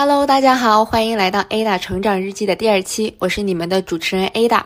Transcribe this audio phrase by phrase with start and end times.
[0.00, 4.62] Hello，大家好，欢迎来到 Ada 成长日记的第二期，我是你们的主持人 Ada。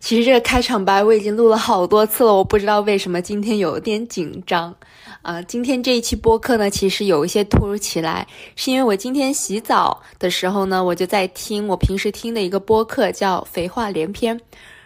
[0.00, 4.74] 其实这个开场白我已经录了好多次了，我不知道为什么今天有点紧张。
[5.20, 14.34] 啊，今天这一期播客呢，其实有一些突如其来，是因为我今天洗澡的时候呢，我就在听我平时听的一个播客，叫《肥话连篇》，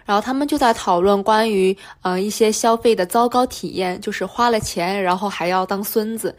[0.04, 6.34] 然后他们就在讨论关于呃一些消费的糟糕体验，就是花了钱然后还要当孙子。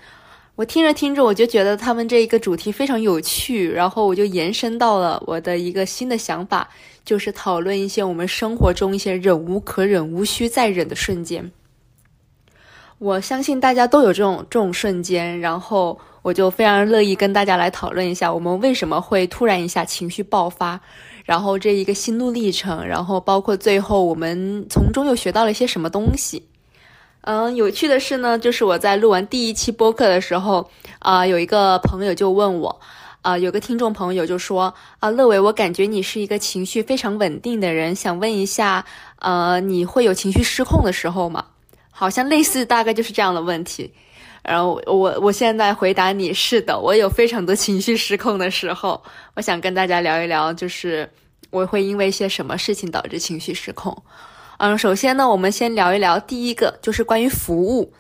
[0.62, 6.70] 我听着听着，我就觉得他们这一个主题非常有趣，然后我就延伸到了我的一个新的想法，
[7.04, 11.52] 就是讨论一些我们生活中一些忍无可忍、无需再忍的瞬间。
[13.00, 20.80] 我相信大家都有这种这种瞬间，然后我就非常乐意跟大家来讨论一下，我们为什么会突然一下情绪爆发，
[21.26, 26.44] 然后这一个心路历程，然后包括最后我们从中又学到了一些什么东西。
[27.22, 30.70] 嗯，有趣的是呢，就是我在录完第一期播客的时候，
[31.00, 32.80] 啊，有一个朋友就问我，
[33.22, 38.84] 啊，有个听众朋友就说，啊，乐伟，我感觉你是一个情绪非常稳定的人，想问一下，
[39.20, 41.46] 呃，你会有情绪失控的时候吗？
[41.92, 43.94] 好像类似，大概就是这样的问题。
[44.42, 49.00] 然后我我现在回答你是的，我有非常多情绪失控的时候，
[49.36, 51.08] 我想跟大家聊一聊，就是
[51.52, 53.96] 我会因为一些什么事情导致情绪失控。
[54.64, 57.92] 嗯，首先呢，我们先聊一聊第一个，就是关于服务。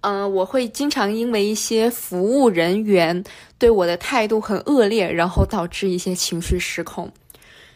[0.00, 3.22] 嗯，我会经常因为一些服务人员
[3.60, 7.12] 对我的态度很恶劣，然后导致一些情绪失控。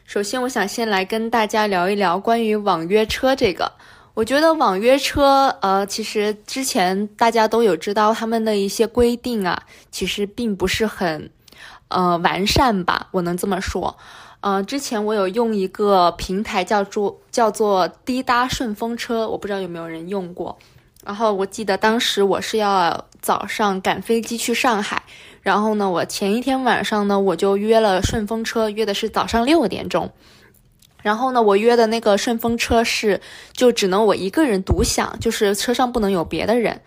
[0.05, 3.71] 首先，我想先来跟大家聊一聊关于网约车这个。
[4.15, 9.63] 我觉得网约车，呃，其实之前大家都有知道他们的一些规定啊，
[9.93, 11.31] 其实并不是很，
[11.87, 13.97] 呃，完善吧，我能这么说。
[14.49, 20.57] 嗯，之前我有用一个平台叫做叫做滴答顺风车，我不知道有没有人用过。
[21.05, 25.03] 然后我记得当时我是要早上赶飞机去上海，
[25.43, 30.13] 然后呢，我前一天晚上呢我就约了顺风车，约的是早上六点钟。
[31.03, 33.21] 然后呢，我约的那个顺风车是
[33.53, 36.83] 就只能我一个人独享，就是车上不能有别的人。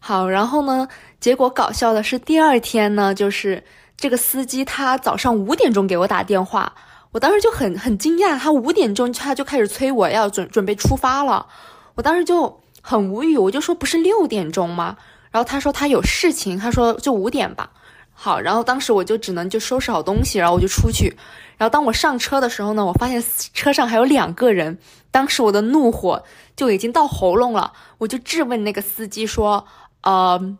[0.00, 0.88] 好，然后呢，
[1.20, 3.62] 结果搞笑的是第二天呢，就是
[3.96, 6.72] 这个司机他早上五点钟给我打电话。
[7.10, 11.46] 我当时就很很惊讶，他五点钟他就开始催我要准准备出发了，
[11.94, 14.96] 我当时就很无语，我就说不是六点钟吗？
[15.30, 17.70] 然后他说他有事情，他说就五点吧。
[18.12, 21.16] 好，然后当时我就只能就收拾好东西，然后我就出去。
[21.56, 23.22] 然后当我上车的时候呢，我发现
[23.54, 24.78] 车上还有两个人，
[25.10, 26.22] 当时我的怒火
[26.56, 29.64] 就已经到喉咙了，我就质问那个司机说
[30.02, 30.56] ：“呃，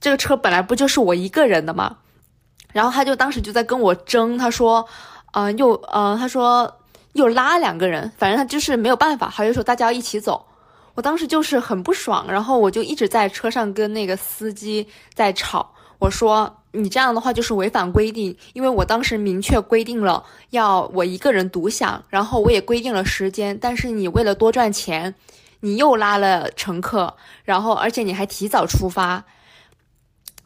[0.00, 1.98] 这个车本来不就是我一个人的吗？”
[2.72, 4.88] 然后他就当时就在跟我争，他说。
[5.32, 6.78] 嗯，又呃，他说
[7.12, 10.44] 又拉两个人，反正他就是没有办法，还有说大家要一起走。
[10.96, 15.70] 我当时就是很不爽，然后我就一直在车上跟那个司机在吵。
[16.00, 25.14] 我说你这样的话就是违反规定，因为我当时明确规定了要我一个人独享，然后我也规定了时间，但是你为了多赚钱，
[25.60, 29.24] 你又拉了乘客，然后而且你还提早出发，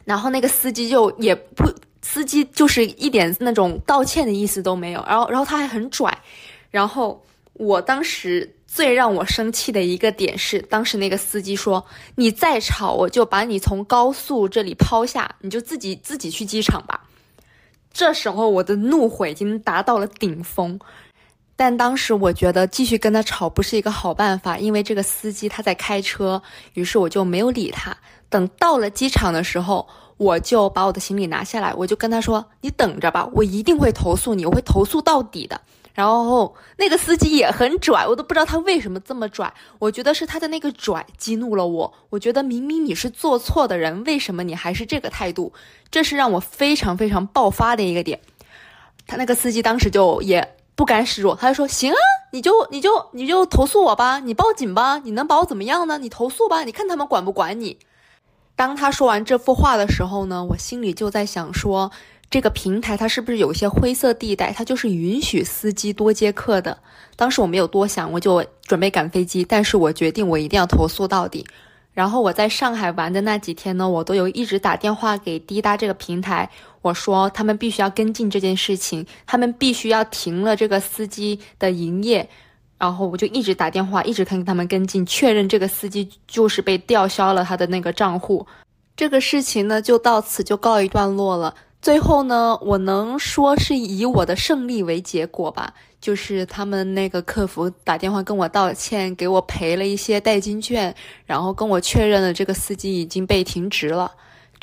[0.05, 1.65] 然后那个司机就也不。
[2.07, 6.15] 司机就是一点那种道歉的意思都没有，然后，然后他还很拽，
[6.69, 11.83] 然后我当时最让我生气的一个点是，当时那个司机说
[12.13, 17.01] ：“你再吵，我就把你从高速这里抛下，你就自己自己去机场吧。”
[17.91, 20.79] 这时候我的怒火已经达到了顶峰，
[21.55, 26.41] 但当时我觉得继续跟他吵不是一个好办法，因为这个司机他在开车，
[26.73, 27.95] 于是我就没有理他。
[28.29, 29.87] 等到了机场的时候。
[30.17, 35.59] 我就把我的行李拿下来，我就跟他说：“你等着吧，我一定会投诉你，我会投诉到底的。”
[35.93, 39.53] 然后那个司机也很拽，我都不知道他为什么这么拽。
[39.77, 41.93] 我觉得是他的那个拽激怒了我。
[42.09, 45.51] 我觉得明明你是做错的人，为什么你还是这个态度？
[45.91, 48.21] 这是让我非常非常爆发的一个点。
[49.05, 51.97] 他那个司机当时就也不甘示弱，他就说：“行啊，
[52.31, 55.97] 你就你就你就投诉我吧，你报警吧，你能把我怎么样呢？
[55.97, 57.77] 你投诉吧，你看他们管不管你。”
[58.57, 61.91] 当他说完这幅话的时候呢，我心里就在想说，
[62.29, 64.51] 这个平台它是不是有一些灰色地带？
[64.51, 66.77] 它就是允许司机多接客的。
[67.15, 71.45] 当时我没有多想，我就准备赶飞机，但是我决定我一定要投诉到底。
[71.93, 76.49] 然后我在上海玩的那几天呢，我都有一直打电话给滴答这个平台，
[76.85, 82.29] 我说他们必须要跟进这件事情，他们必须要停了这个司机的营业。
[82.77, 88.45] 然后我就一直打电话，一直跟他们跟进，确认这个司机就是被吊销了他的那个账户。
[88.95, 91.55] 这个事情呢，就到此就告一段落了。
[91.81, 100.93] 最后呢，我能说是以我的胜利为结果吧，就是他们那个客服打电话跟我道歉，给我赔了一些代金券，
[101.25, 104.11] 然后跟我确认了这个司机已经被停职了。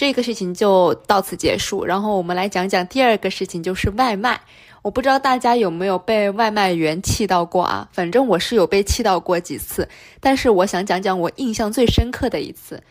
[0.02, 1.84] 这个事情就到此结束。
[1.84, 4.40] 然后我们来讲讲第二个事情，就是外卖。
[4.82, 7.88] 我不知道大家有没有被外卖员气到过啊？
[7.92, 9.88] 反正我是有被气到过几次。
[10.18, 12.82] 但是我想讲讲我印象最深刻的一次。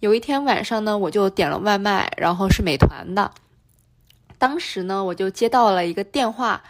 [0.00, 3.30] 有一天晚上呢，我就点了外卖，然后是美团的。
[4.38, 6.62] 当时呢，我就接到了一个电话，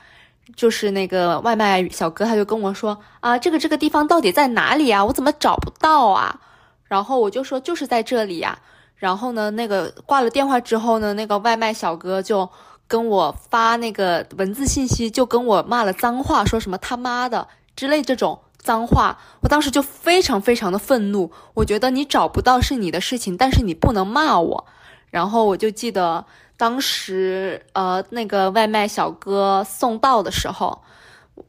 [0.57, 5.05] 就是那个外卖小哥，他就跟我说啊，这个这个地方到底在哪里啊？
[5.05, 6.41] 我怎么找不到啊？
[6.83, 8.59] 然后我就说就是在这里呀。
[8.97, 12.49] 然后呢，那个挂了电话之后呢，那个外卖小哥就。
[12.87, 21.33] 跟我发那个文字信息，就跟我骂了脏话，说什么他妈的之类这种脏话，我当时就非常非常的愤怒。
[21.55, 24.67] 我觉得你找不到是你的事情，但是你不能骂我。
[25.11, 26.27] 然后我就记得
[26.59, 30.83] 当时，呃，那个外卖小哥送到的时候，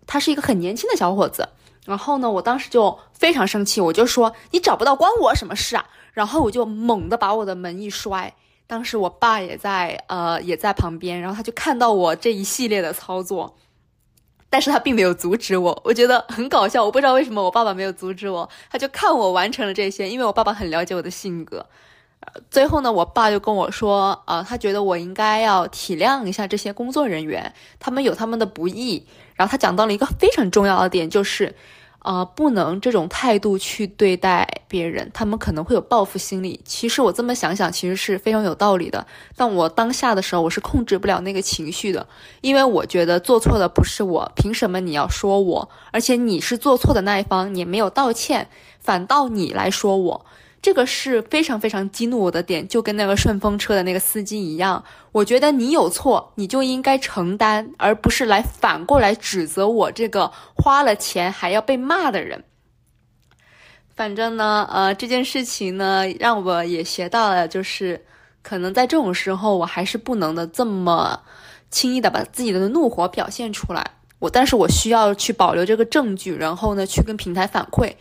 [0.07, 1.50] 他是一个很年轻的小伙子。
[1.86, 5.86] 然后呢，我当时就非常生气，我就说你找不到关我什么事啊？
[6.15, 8.33] 然后我就猛地把我的门一摔。
[8.65, 13.56] 当时我爸也在，呃，也在旁边，然后他就看到我这一系列的操作，
[14.50, 21.67] 但是他并没有阻止我，我觉得很搞笑，我不知道为什么我爸爸没有阻止我，他就看我完成了这些，因为我爸爸很了解我的性格。
[22.50, 29.06] 最后呢，我爸就跟我说，呃，他觉得我应该要体谅一下这些工作人员，他们有他们的不易。
[29.35, 31.56] 然后他讲到了一个非常重要的点，就是。
[32.06, 36.62] 啊，不能这种态度去对待别人，他们可能会有报复心理。
[36.63, 39.07] 其实我这么想想，其实是非常有道理的。
[39.36, 42.07] 但我当下的时候，我是控制不了那个情绪的，
[42.42, 45.69] 因为我觉得做错的不是我，凭什么你要说我？
[45.92, 48.48] 而且你是做错的那一方，你没有道歉，
[48.80, 50.25] 反倒你来说我。
[50.65, 54.83] 这个是非常非常激怒我的点，就跟那个顺风车的那个司机一样。
[55.12, 62.44] 我觉得你有错，你就应该承担，而不是来反过来指责我这个花了钱还要被骂的人。
[63.95, 68.03] 反正呢，呃，这件事情呢，让我也学到了，就是
[68.41, 71.21] 可能在这种时候，我还是不能的这么
[71.69, 73.85] 轻易的把自己的怒火表现出来。
[74.18, 77.94] 我，但是我需要去保留这个证据，然后呢，去跟平台反馈。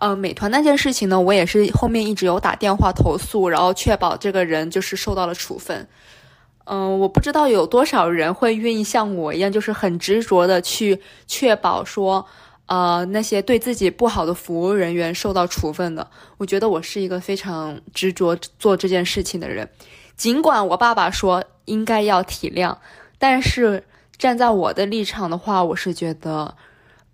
[0.00, 5.88] 呃，美团那件事情呢，我也是后面一直有打电话投诉，然后确保这个人就是受到了处分。
[6.66, 12.24] 嗯，我不知道有多少人会愿意像我一样，就是很执着的去确保说，
[12.66, 16.08] 呃，那些对自己不好的服务人员受到处分的。
[16.36, 19.68] 我觉得我是一个非常执着做这件事情的人，
[20.16, 22.76] 尽管我爸爸说应该要体谅，
[23.18, 23.82] 但是
[24.16, 26.54] 站在我的立场的话，我是觉得。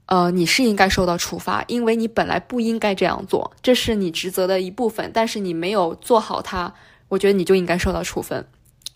[0.06, 6.74] 呃，你是应该受到处罚，因为你本来不应该这样做，这是你职责的一部分，但是你没有做好它，
[7.08, 8.46] 我觉得你就应该受到处分。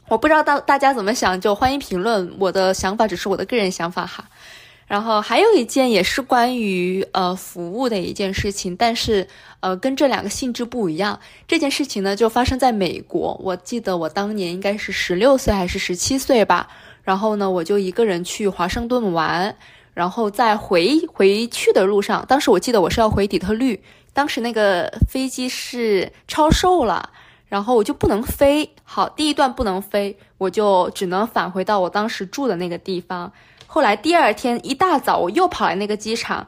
[0.08, 2.34] 我不知道大大家怎么想，就欢迎评论。
[2.38, 4.28] 我的想法只是我的个人想法哈。
[4.87, 9.28] 然后还有一件也是关于呃服务的一件事情，但是
[9.61, 11.20] 呃跟这两个性质不一样。
[11.46, 16.69] 这件事情呢就发生在美国，我记得我当年应该是十六岁还是十七岁吧。
[17.02, 19.56] 然后呢我就一个人去华盛顿玩。
[19.98, 27.10] 然后在回回去的路上，当时我记得我是要回底特律，当时那个飞机是超售了，
[27.48, 28.70] 然后我就不能飞。
[28.84, 33.32] 好，第一段不能飞，我就只能返回到我当时住的那个地方。
[33.66, 36.46] 后来第二天一大早，我又跑来那个机场，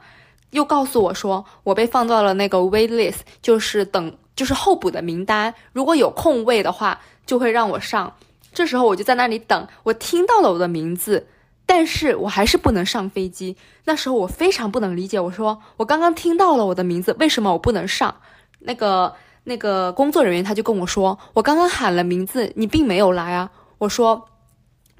[0.51, 8.15] 又告诉我说我被放到了那个 wait list，就是等就是候补的名单，如果有空位的话就会让我上。
[8.53, 11.27] 这时候我就在那里等，我听到了我的名字。
[11.71, 13.55] 但是我还是不能上飞机。
[13.85, 18.13] 那时候我非常不能理解，我说我刚刚听到了我的名字，为什么我不能上？
[18.59, 19.13] 那个
[19.45, 23.49] 那个工作人员他就跟我说，我刚刚喊了名字，你并没有来啊。
[23.77, 24.27] 我说。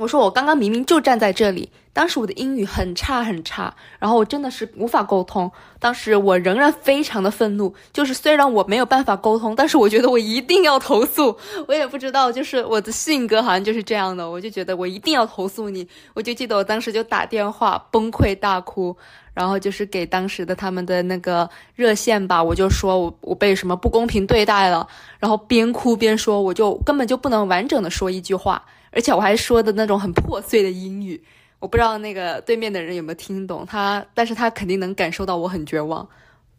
[0.01, 5.51] 我说我刚刚明明就站在这里，当时我的英语很差很差，然后我真的是无法沟通。
[5.79, 11.37] 当时我仍然非常的愤怒，就是虽然我没有办法沟通，但是我觉得我一定要投诉。
[11.67, 15.87] 我也不知道，就是我的性格好像就是这样的，我就觉得我一定要投诉你。
[16.15, 18.97] 我就记得我当时就打电话崩溃大哭，
[19.35, 24.87] 然后就是给当时的他们的那个热线吧，我就说我我被什么不公平对待了，
[25.19, 28.63] 然后边哭边说，我就根本就不能完整的说一句话。
[28.91, 31.23] 而且我还说的那种很破碎的英语，
[31.59, 36.07] 我不知道那个对面的人有没有听懂他，但是他肯定能感受到我很绝望。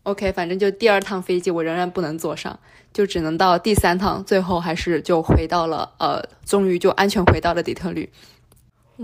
[0.05, 2.59] OK，反正就第二趟飞机我仍然不能坐上，
[2.93, 8.11] 就只能到第三趟，最后还是就回到了，呃，终于就安全回到了底特律。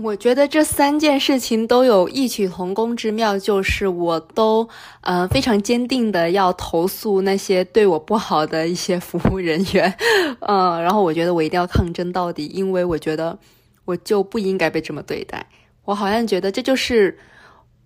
[0.01, 4.67] 我觉得这三件事情都有异曲同工之妙，就是我都，
[5.01, 9.93] 呃，非常坚定的要投诉那些对我不好的一些服务人员，
[10.39, 13.37] 嗯，然后我觉得我一定要抗争到底，因为我觉得
[13.83, 15.45] 我就不应该被这么对待。
[15.83, 17.17] 我好像觉得这就是，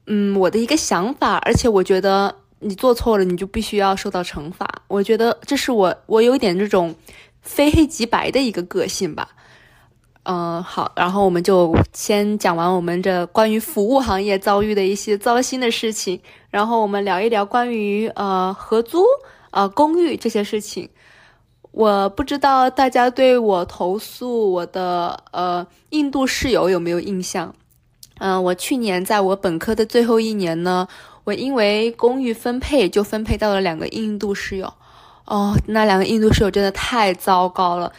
[0.06, 4.68] 嗯，我的一个想法，而且我觉得你做错了，你就必须要受到惩罚。
[4.88, 6.94] 我觉得这是我，我有点这种。
[7.46, 9.28] 非黑即白的一个个性吧。
[10.26, 19.04] 嗯，好，然后我们就先讲完我们这关于服务行业遭遇的一些糟心的事情，然后我们聊一聊关于呃合租、
[19.52, 20.90] 呃公寓这些事情。
[21.72, 27.54] 我不知道大家对我投诉我的呃印度室友有没有印象？
[28.20, 30.88] 嗯，我去年在我本科的最后一年呢，
[31.26, 34.74] 我因为公寓分配就分配到了两个印度室友。
[35.26, 37.92] 哦，那两个印度室友真的太糟糕了。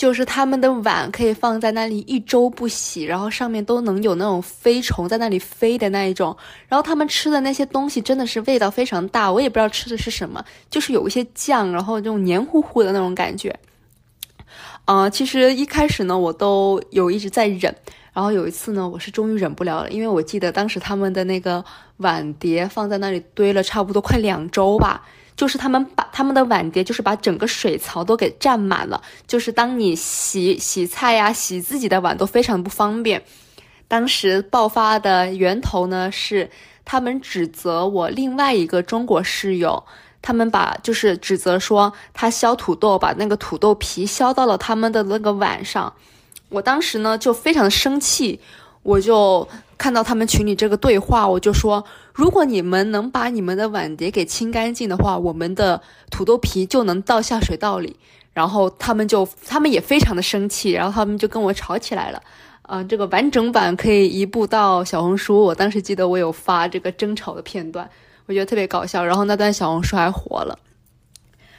[0.00, 6.34] 就是他们的碗可以放在那里一周不洗，然后上面都能有那种飞虫在那里飞的那一种。
[6.68, 13.54] 然后他们吃的那些东西真的是味道非常大，我也不知道吃的是什么，就是有一些酱，然后这种黏糊糊的那种感觉。
[14.86, 17.76] 嗯，其实一开始呢，我都有一直在忍，
[18.14, 21.62] 然后有一次呢，我是终于忍不了了，因为我记得当时他们的那个
[21.98, 25.02] 碗碟放在那里堆了差不多快两周吧。
[25.40, 29.00] 就是他们把他们的碗碟，就是把整个水槽都给占满了。
[29.26, 33.22] 就是当你洗洗菜呀、洗自己的碗都非常不方便。
[33.88, 36.50] 当时爆发的源头呢，是
[36.84, 39.82] 他们指责我另外一个中国室友，
[40.20, 45.90] 他们把就是指责说他削土豆，把那个土豆皮削到了他们的那个碗上。
[46.50, 48.38] 我当时呢就非常的生气，
[48.82, 49.46] 我就
[49.76, 51.84] 看到他们群里这个对话，我就说。
[52.12, 57.96] 如果你们能把你们的碗碟给清干净的话，我们的土豆皮就能到下水道里。
[58.32, 62.22] 然后他们就，他们也非常的生气，然后他们就跟我吵起来了。
[62.62, 67.88] 嗯，这个完整版可以移步到小红书，我当时记得我有发这个争吵的片段，
[68.26, 69.04] 我觉得特别搞笑。
[69.04, 70.58] 然后那段小红书还火了。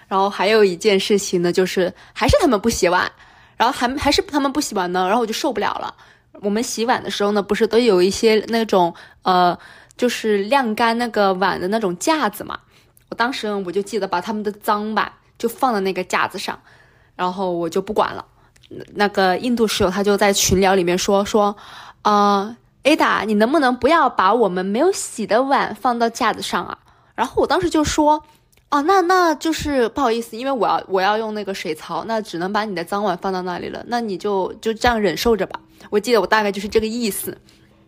[0.08, 3.12] 然后还有一件事情呢，就是还是他们不洗碗，
[3.58, 5.94] 然后还还是他们不洗碗呢，然后我就受不了了。
[6.40, 9.58] 我们洗碗的时候呢，不是都有一些那种呃。
[9.98, 12.58] 就是晾干那个碗的那种架子嘛，
[13.10, 16.60] 我当时我就记得把他们的脏碗就放在那个架子上，
[17.16, 18.26] 然后我就不管了。
[18.96, 21.56] 那个印度室友他就在群聊里面说说，
[22.02, 26.80] 呃，Ada，你能不能不要把我们没有洗的碗放到架子上啊？
[27.14, 28.24] 然后我当时就说，
[28.72, 35.60] 哦，那那就是不好意思，因为我要我要用那个水槽，那只能把你的脏碗放到那里了，那你就就这样忍受着吧。
[35.90, 37.38] 我记得我大概就是这个意思。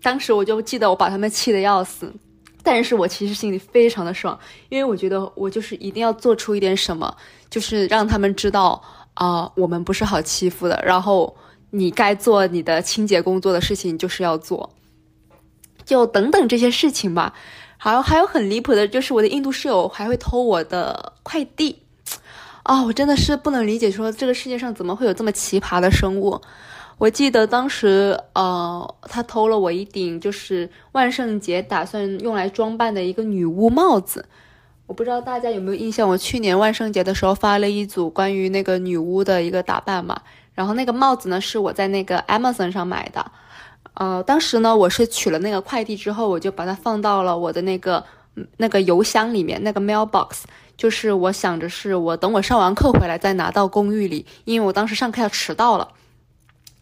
[0.02, 2.14] 当时我就记得我把他们气得要死，
[2.62, 7.16] 但是我其实心里非常的爽，因为我觉得我就是一定要做出一点什么，
[7.50, 8.82] 就是让他们知道
[9.14, 10.82] 啊，我们不是好欺负的。
[10.86, 11.34] 然后
[11.70, 14.70] 你该做你的清洁工作的事情就是要做，
[15.86, 17.34] 就等等这些事情吧。
[17.78, 21.82] 还有还有很离谱的就是我的印度室友还会偷我的快递，
[22.64, 26.42] 啊，我真的是不能理解，说这个世界上怎么会有这么奇葩的生物。
[27.04, 34.26] 我记得当时，呃，他偷了我一顶，就是万圣节打算用来装扮的一个女巫帽子。
[34.88, 40.22] 我不知道大家有没有印象，我去年万圣节的时候发了一组关于那个女巫的一个打扮嘛。
[40.54, 43.30] 然后那个帽子呢，是我在那个 Amazon 上买的。
[43.96, 48.02] 呃，当时呢，我是取了那个快递之后，我就把它放到了我的那个
[48.56, 50.44] 那个邮箱里面，那个 mailbox。
[50.78, 55.90] 就是我想着是我等我上完课回来再拿到公寓里，因为我当时上课要迟到了。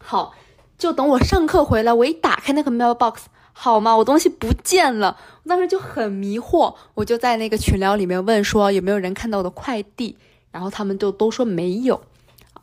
[0.04, 0.34] 好，
[0.76, 3.20] 就等我上课回来，我一打开那个 mailbox，
[3.52, 3.96] 好吗？
[3.96, 10.16] 我东西不见了，我当时就很迷惑，我就在那个群聊里面问说有没有人看到我的快递，
[10.50, 12.02] 然后他们就都说没有，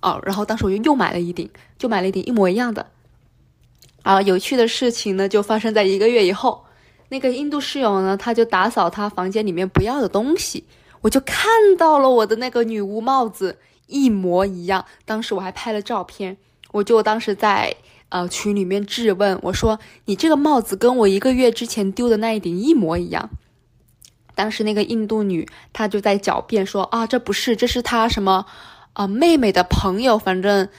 [0.01, 2.86] 哦，然后当时我就又买了一顶，就买了一顶一模一样的。
[4.03, 6.65] 啊，有趣的事情呢就发生在一个月以后，
[7.08, 10.65] 那个印度室友呢他就打扫他房间里面不要的东西，
[11.01, 16.38] 我就看到了我的那个女巫帽子一模一样，当时我还拍了照片。
[16.71, 17.75] 我就当时在
[18.09, 23.29] 呃群里面质问我说：“你这个帽子跟我一个月之前丢的那一顶一模一样。”
[24.35, 28.45] 当时那个印度女她就在狡辩说：“啊，这不是，这是她什么
[28.93, 30.69] 啊妹妹的朋友，反正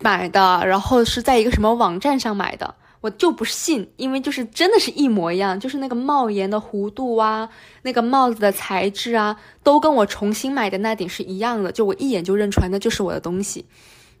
[0.00, 7.50] 买的，然后是在一个什么网站上买的。”我就不信，因为就是真的是一模一样，就是那个帽檐的弧度啊，
[7.82, 13.66] 那个帽子的材质啊，都跟我重新买的那顶是一样的，就我一眼就认出来那就是我的东西。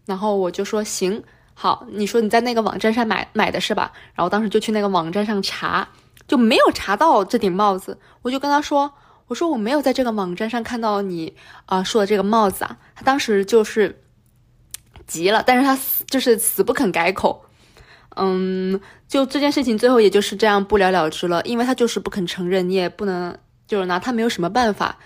[0.06, 1.22] 然后我就说行
[1.54, 3.92] 好，你说你在那个网站上买买的是吧？
[4.14, 5.88] 然后当时就去那个网站上查，
[6.26, 7.98] 就没有查到这顶帽子。
[8.22, 8.92] 我就跟他说，
[9.28, 11.34] 我说我没有在这个网站上看到你
[11.66, 12.76] 啊说的这个帽子啊。
[12.94, 14.02] 他当时就是
[15.06, 17.44] 急了，但是他就是死不肯改口。
[18.16, 24.98] 嗯，就这件事情最后也就是这样不了了之了，因为他就是不肯承认，你也不能就是拿他没有什么办法。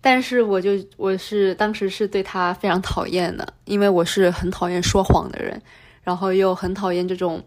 [0.00, 5.60] 但是我就我是当时是对他非常讨厌的，因为我是很讨厌说谎的人，
[6.02, 7.42] 然后又很讨厌这种，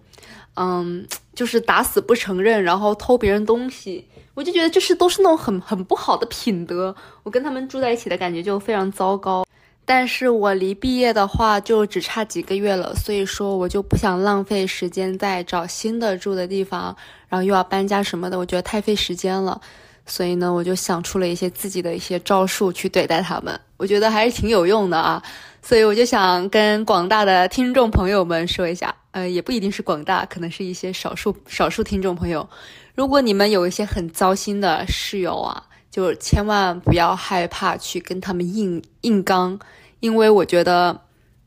[0.55, 6.95] 嗯，就是打死不承认，然后偷别人东西，我就觉得就是都是那种很很不好的品德。
[7.23, 9.43] 我跟他们住在一起的感觉就非常糟糕。
[9.85, 16.95] 但是我离毕业的话就只差几个月了，所以说我就不想浪费时间在找新的住的地方，
[17.27, 19.59] 然后又要搬家什么的，我觉得太费时间了。
[20.05, 25.21] 所以呢，我就想出了一些自己的一些招数去对待他们，我觉得还是挺有用的啊。
[25.61, 32.49] 所以我就想跟广大的听众朋友们说一下，呃，也不一定是广大，可能是一些少数少数听众朋友，
[32.95, 35.63] 如果你们有一些很糟心的室友啊。
[35.93, 39.59] 就千万不要害怕去跟他们硬硬刚，
[39.99, 40.99] 因为我觉得，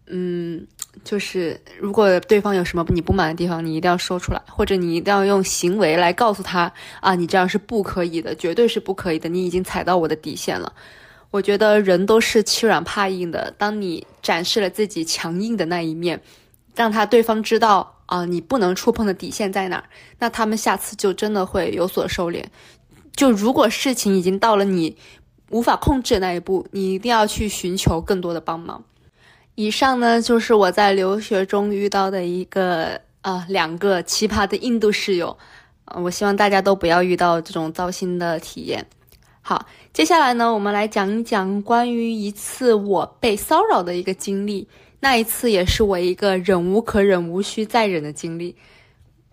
[0.07, 0.65] 嗯，
[1.05, 10.73] 就是如果对方有什么你不满的地方，你一定要说出来，或者你一定要用行为来告诉他啊，你这样是不可以的，绝对是不可以的，你已经踩到我的底线了。
[11.31, 16.21] 我觉得人都是欺软怕硬的，当你展示了自己强硬的那一面，
[16.75, 19.85] 让他对方知道啊，你不能触碰的底线在哪儿，
[20.19, 22.45] 那他们下次就真的会有所收敛。
[23.15, 24.97] 就如果事情已经到了你
[25.51, 28.85] 无法控制的那一步，你一定要去寻求更多的帮忙。
[29.57, 35.37] 以上呢就是我在留学中遇到的一个啊两个奇葩的印度室友，
[35.87, 38.87] 呃，我希望大家都不要遇到这种糟心的体验。
[39.41, 44.69] 好，接下来呢，我们来讲一讲关于一次我被骚扰的一个经历，
[45.01, 48.55] 那一次也是我一个忍无可忍、无需再忍的经历。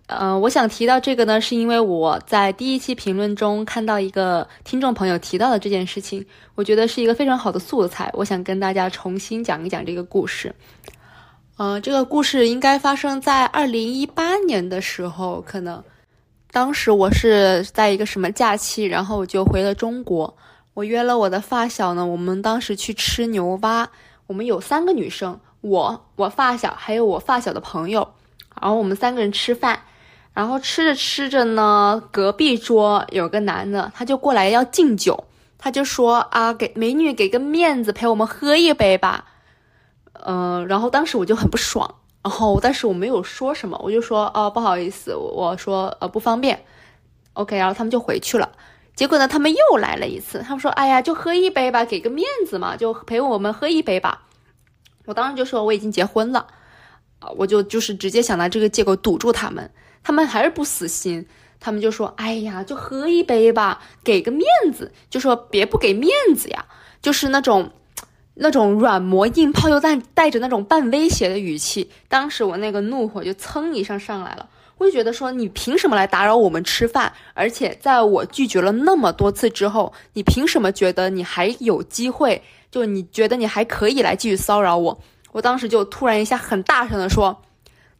[0.06, 10.54] 呃，我想提到这个呢，是因为我在第一期评论中看到一个听众朋友提到的这件事情，我觉得是一个非常好的素材，我想跟大家重新讲一讲这个故事。
[11.56, 15.82] 呃，这个故事应该发生在二零一八年的时候，可能
[16.52, 20.36] 当时我是在一个什么假期，然后我就回了中国，
[20.74, 23.88] 我约了我的发小呢，我们当时去吃牛蛙，
[24.26, 28.06] 我们有三个女生，我、我发小还有我发小的朋友，
[28.60, 29.80] 然后我们三个人吃饭。
[30.34, 35.24] 然后吃着吃着呢，隔壁桌有个男的，他就过来要敬酒，
[35.56, 39.26] 他就说啊，给美女给个面子，陪我们喝一杯吧。
[40.26, 46.64] 嗯，然后当时我就很不爽，然后但是我没有说什么，我就说哦，不好意思，我说呃不方便。
[47.34, 48.50] OK，然后他们就回去了。
[48.96, 54.22] 结果呢，他们又来了一次，他们说，哎呀，就喝一杯吧，给个面子嘛，就陪我们喝一杯吧。
[55.04, 56.46] 我当时就说我已经结婚了，
[57.18, 59.70] 啊，我就就是直接想拿这个借口堵住他们。
[60.04, 61.26] 他们还是不死心，
[61.58, 66.66] 他们就说：“哎呀，就喝一杯吧，给个面子。”就说别不给面子呀，
[67.02, 67.70] 就是那种，
[68.34, 71.90] 那种软磨硬泡又带带着那种半威胁的语气。
[72.06, 77.10] 当时我那个怒火就噌一声上来了，我就觉得说你凭什么来打扰我们吃饭？
[77.32, 82.42] 而且在我拒绝了那么多次之后，你凭什么觉得你还有机会？
[82.70, 85.00] 就你觉得你还可以来继续骚扰我？
[85.32, 87.40] 我当时就突然一下很大声的说：“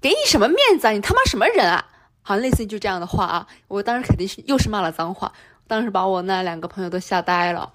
[0.02, 0.90] 给你什么面子啊？
[0.90, 1.86] 你他妈什么人啊？”
[2.26, 5.30] 好像类似于就这样的话啊，我当时肯定是又是骂了脏话，
[5.66, 7.70] 当时把我那两个朋友都吓呆了，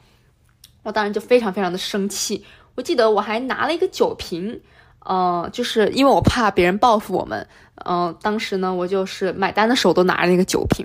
[0.82, 2.44] 我当时就非常非常的生气。
[2.74, 4.60] 我记得我还拿了一个酒瓶，
[5.08, 7.48] 嗯，就是因为我怕别人报复我们，
[7.86, 10.84] 嗯，当时呢我就是买单的时候都拿着那个酒瓶，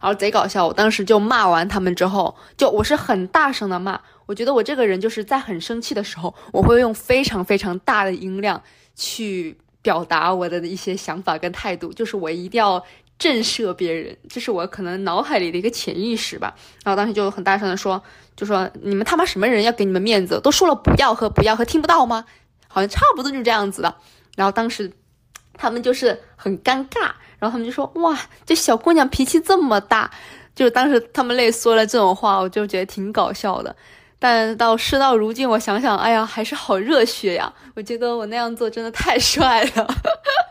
[0.00, 0.64] 然后贼搞笑。
[0.68, 8.62] 我当时就骂完他们之后，就我是很大声的骂，我觉得我这个人就是在很生气的时候，我会用非常非常大的音量
[8.94, 9.58] 去。
[9.82, 12.82] 表达我的一些想法跟态度，就是我一定要
[13.18, 16.54] 震慑别人，这是我可能脑海里的一个潜意识吧。
[16.84, 18.02] 然后当时就很大声的说，
[18.36, 20.40] 就说你们他妈什么人要给你们面子？
[20.40, 22.24] 都说了不要喝不要喝，听不到吗？
[22.68, 23.94] 好像差不多就这样子的。
[24.34, 24.90] 然后当时
[25.54, 30.10] 他们就是很尴尬，然后他们就说哇，这小姑娘脾气这么大，
[30.54, 33.76] 就是当时他们类说了这种话，我就觉得挺搞笑的。
[34.22, 37.52] 但到事到如今，我想想，哎呀，还是好热血呀！
[37.74, 39.94] 我觉得我那样做真的太帅了。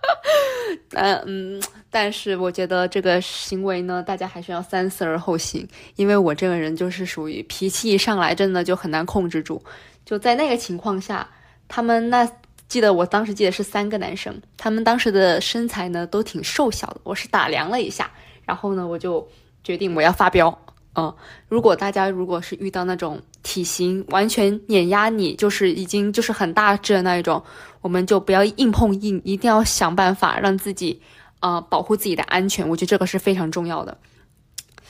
[0.91, 9.63] 嗯嗯，但是我觉得这个行为呢，大家还是要三思而后行，因为我这个人就是属于脾气一上来，真的就很难控制住。
[10.03, 11.25] 就在那个情况下，
[11.69, 12.29] 他们那
[12.67, 16.99] 记得我当时记得是三个男生，他们当时的身材呢都挺瘦小的。
[17.03, 18.11] 我是打量了一下，
[18.43, 19.25] 然后呢，我就
[19.63, 20.59] 决定我要发飙。
[20.95, 21.13] 嗯，
[21.47, 27.41] 如果大家如果是遇到那种体型完全碾压你，就是已经就是很大只的那一种，
[27.81, 31.01] 我们就不要硬碰硬，一定要想办法让自己，
[31.39, 32.67] 呃，保护自己的安全。
[32.67, 33.97] 我觉得这个是非常重要的。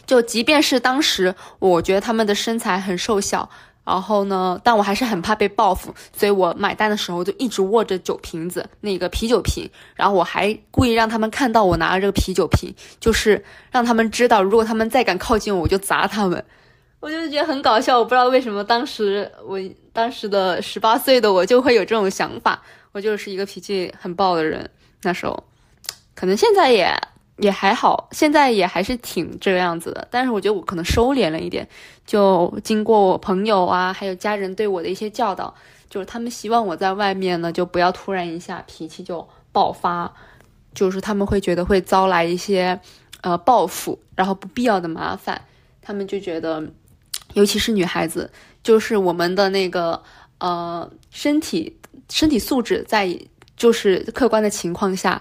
[0.08, 3.50] 就即便是当时，我觉得他们的身材很瘦小。
[3.84, 4.60] 然后呢？
[4.64, 9.70] 但我还是很怕被报复，所以我买单的时候就一直握着酒瓶子，那个啤酒瓶。
[9.96, 16.44] 然后我还故意让他们看到我拿着这个啤酒瓶，就是让他们知道，如果他们再敢靠近我，我就砸他们。
[17.00, 19.60] 我就觉得很搞笑，我不知道为什么当时我
[19.92, 22.62] 当时的十八岁的我就会有这种想法。
[22.92, 24.70] 我就是一个脾气很暴的人，
[25.02, 25.44] 那时候，
[26.14, 26.94] 可能现在也
[27.42, 30.08] 也还好，现在也还是挺这个样子的。
[30.12, 31.68] 但是我觉得我可能收敛了一点，
[32.06, 35.54] 就经过我朋友啊，还有家人对我的一些教导，
[35.90, 40.14] 就是他们希望我在外面呢，就不要突然一下脾气就爆发，
[40.76, 42.80] 就是他们会觉得会招来一些
[43.22, 45.42] 呃报复，然后不必要的麻烦。
[45.82, 46.64] 他们就觉得，
[47.34, 50.00] 尤其是女孩子，就是我们的那个
[50.38, 51.76] 呃身体
[52.08, 53.18] 身体素质在
[53.58, 55.20] 就是客观的情况下。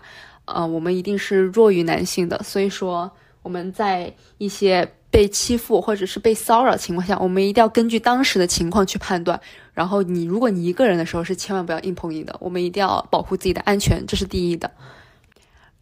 [0.54, 3.10] 呃，我们一定是弱于男性的，所以说
[3.42, 9.40] 我们在一些被欺负或者是被骚扰情况下，我们一定要根据当时的情况去判断。
[9.72, 14.70] 然后你如果你一个人的时候是千万不要硬碰硬的，我们一定要保护自己的安全，这是第一的。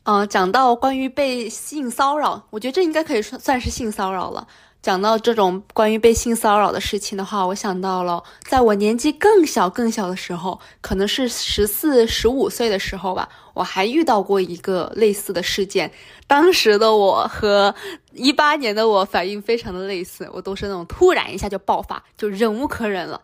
[0.05, 4.47] 呃，讲到关于被性骚扰，我觉得这应该可以算算是性骚扰了。
[4.81, 15.91] 讲到这种关于被性骚扰的事情的话，我想到了在我年纪更小更小的时候，可能是十四十五岁的时候吧，我还遇到过一个类似的事件。
[16.27, 17.75] 当时的我和
[18.13, 23.21] 一八年的我反应非常的类似，我都是那种突然一下就爆发，就忍无可忍了，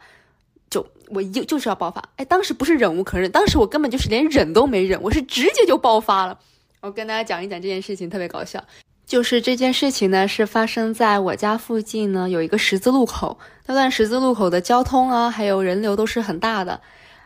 [0.69, 2.03] 就我就就是要爆发。
[2.17, 6.37] 哎，当时不是忍无可忍，当时我根本就是连忍都没忍，我是直接就爆发了。
[6.81, 8.63] 我跟大家讲一讲这件事情，特别搞笑。
[9.07, 13.39] 就是这件事情呢，是发生在我家附近呢，有一个十字路口。
[13.67, 16.81] 那段十字路口的交通啊，还有人流都是很大的。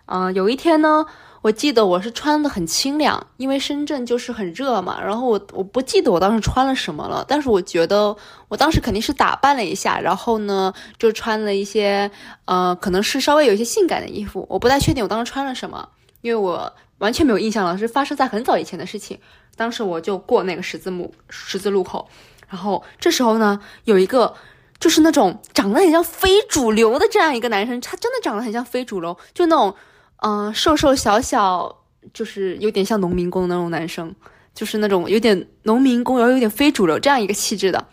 [0.06, 1.06] 嗯，有一天呢，
[1.42, 5.00] 我记得我是穿的很清凉，因为深圳就是很热嘛。
[5.00, 8.16] 然后我我不记得我当时穿了什么了，但是我觉得
[8.48, 12.10] 我当时肯定是打扮了一下，然后呢，就穿了一些
[12.46, 14.44] 呃，可能是稍微有一些性感的衣服。
[14.50, 15.88] 我不太确定我当时穿了什么，
[16.22, 19.18] 因为我完全没有印象了，是发生在很早以前的事情。
[19.58, 22.08] 当时我就过那个十字路十字路口，
[22.48, 24.32] 然后这时候呢，有一个
[24.78, 29.74] 就是那种长得很像非主流的这样一个男生，他真的长得很像非主流，就那种
[30.22, 31.82] 嗯瘦瘦小小，
[32.14, 34.14] 就是有点像农民工那种男生，
[34.54, 37.88] 就是那种有点农民工，然后有点非主流这样一个气质的。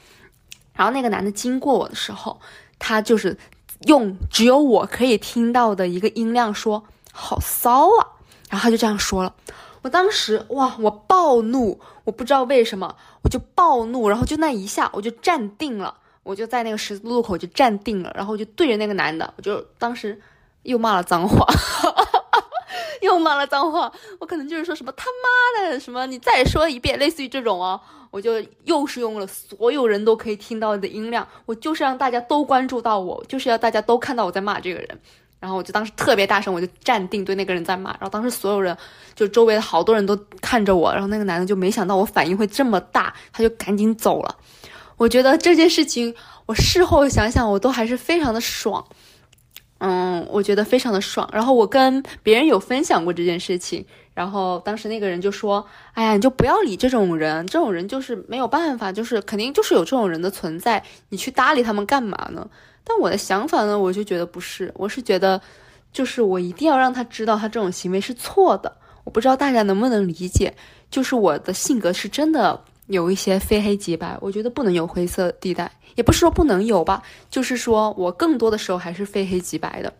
[0.73, 2.39] 然后那个男的经过我的时候，
[2.77, 3.35] 他就是
[3.87, 9.33] 用只有我可以听到的一个音量说：“好骚啊！”然后他就这样说了。
[9.85, 20.19] 我当时哇，我暴怒，我不知道为什么，我就暴怒，然后就那一下，我就站定了，我就在那个十字路口就站定了，然后我就对着那个男的，我就当时
[20.63, 21.45] 又骂了脏话，
[23.01, 34.99] 又骂了脏话，我可能就是说什么他妈的什么，你再说一遍，类似于这种哦，我就又是用了所有人都可以听到的音量，我就是让大家都关注到我，就是要大家都看到我在骂这个人。
[35.45, 37.91] 然后我就当时特别大声，我就站定对那个人在骂。
[37.91, 38.75] 然后当时所有人，
[39.13, 40.91] 就周围的好多人都看着我。
[40.91, 44.35] 然后那个男的就没想到我反应会这么大，他就赶紧走了。
[44.97, 46.15] 我觉得这件事情，
[46.47, 48.83] 我事后想想，我都还是非常的爽。
[49.77, 51.29] 嗯，我觉得非常的爽。
[51.31, 62.49] 然后我跟别人有分享过这件事情，然后当时那个人就说：“哎呀，你就不要理这种人，这种人就是没有办法，就是肯定就是有这种人的存在，你去搭理他们干嘛呢？”
[62.85, 65.41] 但我的想法呢，我就觉得不是，我是觉得，
[65.91, 68.71] 就是我一定要让他知道他这种行为是错的。
[69.03, 70.55] 我不知道大家能不能理解，
[70.89, 79.91] 就是我的性格是真的有一些非黑即白，我觉得不能有灰色地带，也不是说不能有吧，就是说我更多的时候还是非黑即白的。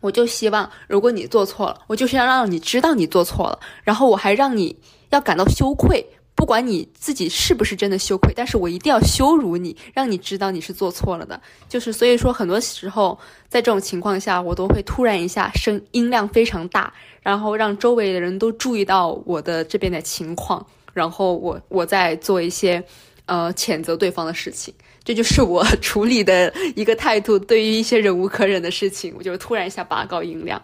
[0.00, 4.76] 我就希望，如果你做错了，我就是要让你知道你做错了，然后我还让你
[5.10, 6.04] 要感到羞愧。
[6.42, 11.40] 不管你自己是不是真的羞愧，但是我一定要羞辱你，让你知道你是做错了的。
[11.68, 13.16] 就是所以说，很多时候
[13.48, 22.82] 在这种情况下，我都会突然一下声音量非常大，然后让周围的人都注意到我的这边的情况，然后我我在做一些
[23.26, 24.74] 呃谴责对方的事情。
[25.04, 27.38] 这就是我处理的一个态度。
[27.38, 30.60] 对于一些忍无可忍的事情，我就突然一下拔高音量。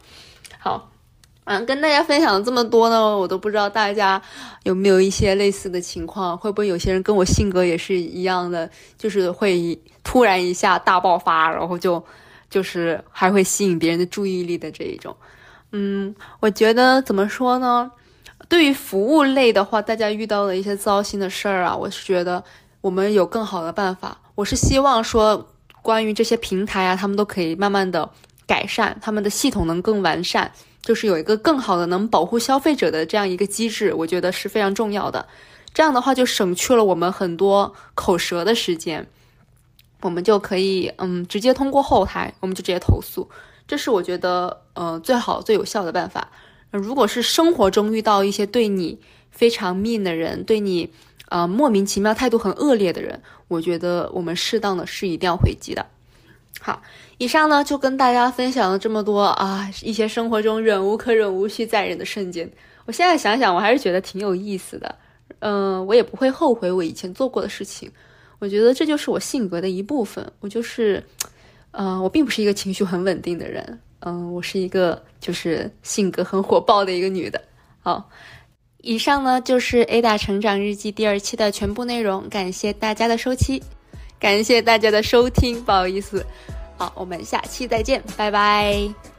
[0.58, 0.90] 好。
[1.48, 4.20] 嗯，跟大家分享这么多呢，我都不知道大家
[4.64, 12.04] 有没有一些类似的情况，会不会有些人跟我性格也是一样的，就是会突然一下大爆发，然后就
[12.50, 15.16] 就是还会吸引别人的注意力的这一种。
[15.72, 17.90] 嗯，我觉得怎么说呢？
[18.50, 22.44] 对于服务类的话，大家遇到的一些糟心的事儿啊，我是觉得
[22.82, 24.18] 我们有更好的办法。
[24.34, 25.48] 我是希望说，
[25.80, 28.06] 关于这些平台啊，他们都可以慢慢的
[28.46, 30.52] 改善，他们的系统能更完善。
[30.88, 35.28] 就是有一个更好的能保护消费者的这样一个机制，我觉得是非常重要的。
[35.74, 39.06] 这样的话就省去了我们很多口舌的时间，
[40.00, 43.28] 我们就可以嗯直接通过后台，我们就直接投诉。
[43.66, 46.26] 这是我觉得呃最好最有效的办法。
[46.70, 48.98] 如果是生活中遇到一些对你
[49.30, 50.90] 非常 mean 的人，对你
[51.28, 55.84] 呃莫名其妙态度很恶劣的人，我觉得我们适当的是一定要回击的。
[56.60, 56.82] 好。
[57.18, 62.50] 以上呢，就跟大家分享了这么多啊，一些生活中忍无可忍、无需再忍的瞬间。
[62.86, 64.94] 我现在想想，我还是觉得挺有意思的。
[65.40, 67.90] 嗯，我也不会后悔我以前做过的事情。
[68.38, 70.24] 我觉得这就是我性格的一部分。
[70.40, 71.04] 我就是，
[71.72, 73.80] 嗯，我并不是一个情绪很稳定的人。
[74.00, 77.42] 嗯，我是一个就是性格很火爆的一个女的。
[77.80, 78.08] 好，
[78.78, 82.28] 以上呢就是 Ada 成长日记第二期的全部内容。
[82.28, 83.62] 感谢大家的收期，
[84.18, 85.62] 感谢大家的收听。
[85.64, 86.24] 不好意思，
[86.76, 89.17] 好，我们下期再见，拜拜。